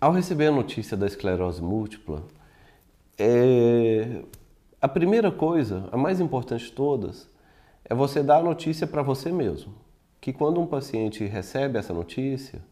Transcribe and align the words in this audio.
Ao 0.00 0.12
receber 0.12 0.46
a 0.46 0.50
notícia 0.50 0.96
da 0.96 1.06
esclerose 1.06 1.60
múltipla, 1.60 2.22
é... 3.18 4.22
a 4.80 4.88
primeira 4.88 5.30
coisa, 5.30 5.90
a 5.92 5.96
mais 5.98 6.20
importante 6.20 6.64
de 6.64 6.72
todas, 6.72 7.28
é 7.84 7.94
você 7.94 8.22
dar 8.22 8.38
a 8.38 8.42
notícia 8.42 8.86
para 8.86 9.02
você 9.02 9.30
mesmo. 9.30 9.74
Que 10.18 10.32
quando 10.32 10.58
um 10.58 10.66
paciente 10.66 11.26
recebe 11.26 11.78
essa 11.78 11.92
notícia, 11.92 12.62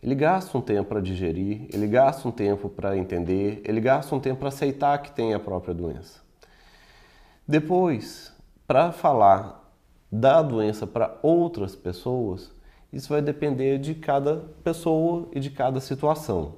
ele 0.00 0.14
gasta 0.14 0.56
um 0.56 0.60
tempo 0.60 0.90
para 0.90 1.00
digerir, 1.00 1.66
ele 1.72 1.88
gasta 1.88 2.28
um 2.28 2.30
tempo 2.30 2.68
para 2.68 2.96
entender, 2.96 3.60
ele 3.64 3.80
gasta 3.80 4.14
um 4.14 4.20
tempo 4.20 4.38
para 4.38 4.48
aceitar 4.48 5.02
que 5.02 5.10
tem 5.10 5.34
a 5.34 5.40
própria 5.40 5.74
doença. 5.74 6.20
Depois, 7.46 8.32
para 8.68 8.92
falar 8.92 9.68
da 10.12 10.40
doença 10.40 10.86
para 10.86 11.18
outras 11.22 11.74
pessoas, 11.74 12.52
isso 12.92 13.08
vai 13.08 13.22
depender 13.22 13.78
de 13.78 13.94
cada 13.94 14.44
pessoa 14.62 15.28
e 15.32 15.40
de 15.40 15.50
cada 15.50 15.80
situação. 15.80 16.56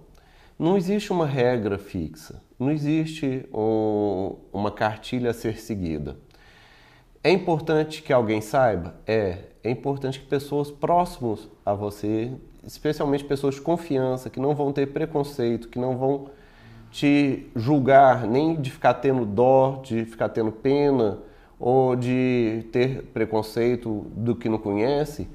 Não 0.58 0.76
existe 0.76 1.12
uma 1.12 1.26
regra 1.26 1.78
fixa, 1.78 2.42
não 2.58 2.70
existe 2.70 3.48
um, 3.52 4.36
uma 4.52 4.70
cartilha 4.70 5.30
a 5.30 5.34
ser 5.34 5.58
seguida. 5.58 6.16
É 7.22 7.30
importante 7.30 8.02
que 8.02 8.12
alguém 8.12 8.40
saiba? 8.40 8.94
É. 9.06 9.38
É 9.62 9.70
importante 9.70 10.20
que 10.20 10.26
pessoas 10.26 10.70
próximas 10.70 11.48
a 11.64 11.72
você, 11.72 12.30
especialmente 12.62 13.24
pessoas 13.24 13.54
de 13.54 13.62
confiança, 13.62 14.28
que 14.28 14.38
não 14.38 14.54
vão 14.54 14.72
ter 14.72 14.88
preconceito, 14.88 15.68
que 15.68 15.78
não 15.78 15.96
vão 15.96 16.28
te 16.90 17.50
julgar, 17.56 18.26
nem 18.26 18.60
de 18.60 18.70
ficar 18.70 18.94
tendo 18.94 19.24
dó, 19.24 19.80
de 19.82 20.04
ficar 20.04 20.28
tendo 20.28 20.52
pena 20.52 21.18
ou 21.58 21.96
de 21.96 22.66
ter 22.70 23.04
preconceito 23.04 24.06
do 24.14 24.36
que 24.36 24.48
não 24.48 24.58
conhece, 24.58 25.26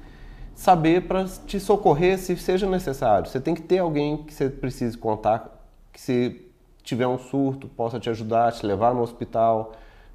saber 0.54 1.06
para 1.06 1.24
te 1.24 1.58
socorrer 1.58 2.18
se 2.18 2.36
seja 2.36 2.68
necessário. 2.68 3.28
Você 3.28 3.40
tem 3.40 3.54
que 3.54 3.62
ter 3.62 3.78
alguém 3.78 4.18
que 4.18 4.34
você 4.34 4.48
precise 4.48 4.96
contar, 4.96 5.60
que 5.92 6.00
se 6.00 6.50
tiver 6.82 7.06
um 7.06 7.18
surto 7.18 7.68
possa 7.68 7.98
te 7.98 8.10
ajudar, 8.10 8.52
te 8.52 8.64
levar 8.66 8.94
no 8.94 9.02
hospital, 9.02 9.72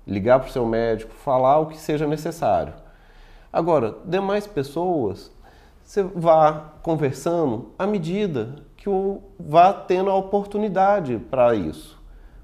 ligar 0.07 0.39
para 0.39 0.49
o 0.49 0.51
seu 0.51 0.65
médico, 0.65 1.13
falar 1.13 1.59
o 1.59 1.67
que 1.67 1.77
seja 1.77 2.05
necessário. 2.05 2.73
Agora, 3.51 3.95
demais 4.05 4.45
pessoas, 4.45 5.31
você 5.83 6.03
vá 6.03 6.73
conversando 6.81 7.71
à 7.77 7.87
medida 7.87 8.55
que 8.75 8.89
o 8.89 9.21
vá 9.39 9.71
tendo 9.71 10.09
a 10.09 10.15
oportunidade 10.15 11.17
para 11.29 11.55
isso. 11.55 12.01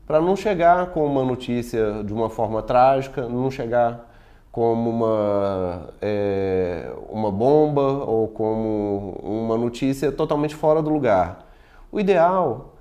Para 0.08 0.20
não 0.20 0.36
chegar 0.36 0.88
com 0.88 1.06
uma 1.06 1.24
notícia 1.24 2.04
de 2.04 2.14
uma 2.14 2.30
forma 2.30 2.62
trágica, 2.62 3.28
não 3.28 3.52
chegar 3.52 4.11
como 4.52 4.90
uma, 4.90 5.94
é, 6.02 6.92
uma 7.10 7.32
bomba 7.32 7.82
ou 7.82 8.28
como 8.28 9.18
uma 9.24 9.58
notícia 9.58 10.12
totalmente 10.12 10.56
fora 10.56 10.82
do 10.82 10.90
lugar. 10.90 11.48
O 11.92 12.00
ideal 12.00 12.74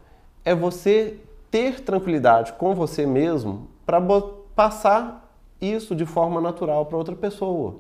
é 0.44 0.54
você 0.54 1.18
ter 1.50 1.80
tranquilidade 1.80 2.52
com 2.54 2.74
você 2.74 3.06
mesmo 3.06 3.68
para 3.86 4.00
passar 4.54 5.32
isso 5.60 5.94
de 5.94 6.06
forma 6.06 6.40
natural 6.40 6.86
para 6.86 6.96
outra 6.96 7.14
pessoa. 7.14 7.76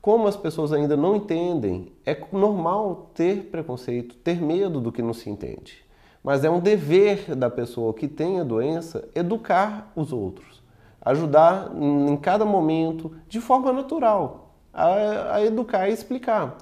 Como 0.00 0.28
as 0.28 0.36
pessoas 0.36 0.72
ainda 0.72 0.96
não 0.96 1.16
entendem, 1.16 1.92
é 2.06 2.16
normal 2.32 3.10
ter 3.14 3.44
preconceito, 3.50 4.14
ter 4.16 4.40
medo 4.40 4.80
do 4.80 4.92
que 4.92 5.02
não 5.02 5.12
se 5.12 5.28
entende. 5.28 5.84
Mas 6.22 6.44
é 6.44 6.50
um 6.50 6.60
dever 6.60 7.34
da 7.34 7.50
pessoa 7.50 7.92
que 7.92 8.06
tem 8.06 8.40
a 8.40 8.44
doença 8.44 9.08
educar 9.14 9.92
os 9.96 10.12
outros, 10.12 10.62
ajudar 11.02 11.70
em 11.74 12.16
cada 12.16 12.44
momento, 12.44 13.12
de 13.28 13.40
forma 13.40 13.72
natural, 13.72 14.54
a, 14.72 15.36
a 15.36 15.44
educar 15.44 15.88
e 15.88 15.92
explicar. 15.92 16.56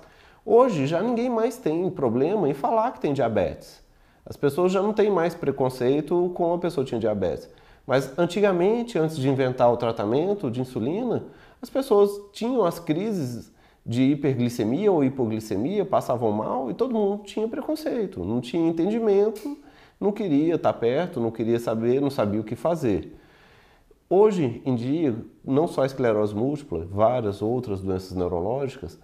Hoje 0.45 0.87
já 0.87 1.03
ninguém 1.03 1.29
mais 1.29 1.57
tem 1.57 1.91
problema 1.91 2.49
em 2.49 2.55
falar 2.55 2.93
que 2.93 3.01
tem 3.01 3.13
diabetes. 3.13 3.83
As 4.25 4.37
pessoas 4.37 4.73
já 4.73 4.83
não 4.83 4.93
têm 4.93 5.11
mais 5.11 5.35
preconceito 5.35 6.31
com 6.35 6.55
a 6.55 6.59
pessoa 6.59 6.85
que 6.85 6.91
tinha 6.91 7.01
diabetes. 7.01 7.49
Mas 7.87 8.19
antigamente, 8.19 8.99
antes 8.99 9.17
de 9.17 9.29
inventar 9.29 9.73
o 9.73 9.77
tratamento 9.77 10.51
de 10.51 10.61
insulina, 10.61 11.25
as 11.63 11.71
pessoas 11.71 12.11
tinham 12.33 12.65
as 12.65 12.79
crises 12.79 13.53
de 13.85 14.03
hiperglicemia 14.03 14.91
ou 14.91 15.05
hipoglicemia, 15.05 15.85
passavam 15.85 16.33
mal 16.33 16.69
e 16.71 16.75
todo 16.75 16.93
mundo 16.93 17.23
tinha 17.23 17.47
preconceito, 17.47 18.25
não 18.25 18.41
tinha 18.41 18.69
entendimento, 18.69 19.57
não 20.01 20.11
queria 20.11 20.57
estar 20.57 20.73
perto, 20.73 21.21
não 21.21 21.31
queria 21.31 21.61
saber, 21.61 22.01
não 22.01 22.11
sabia 22.11 22.41
o 22.41 22.45
que 22.45 22.57
fazer. 22.57 23.17
Hoje 24.09 24.63
em 24.65 24.77
dia, 24.77 25.17
não 25.45 25.67
só 25.67 25.83
a 25.83 25.87
esclerose 25.87 26.33
múltipla, 26.33 26.87
várias 26.89 27.43
outras 27.43 27.81
doenças 27.81 28.13
neurológicas 28.13 28.99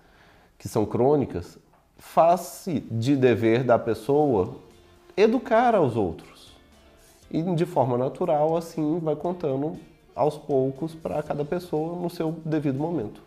que 0.56 0.68
são 0.68 0.86
crônicas, 0.86 1.58
faz-se 1.98 2.80
de 2.80 3.16
dever 3.16 3.64
da 3.64 3.78
pessoa 3.78 4.54
educar 5.16 5.74
aos 5.74 5.96
outros 5.96 6.52
e 7.28 7.42
de 7.42 7.66
forma 7.66 7.98
natural, 7.98 8.56
assim, 8.56 9.00
vai 9.00 9.16
contando 9.16 9.76
aos 10.14 10.38
poucos 10.38 10.94
para 10.94 11.22
cada 11.22 11.44
pessoa 11.44 11.96
no 12.00 12.08
seu 12.08 12.36
devido 12.44 12.78
momento. 12.78 13.22